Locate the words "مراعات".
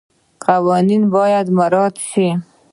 1.57-1.95